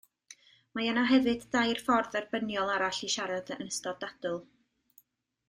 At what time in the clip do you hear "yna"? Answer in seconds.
0.93-1.03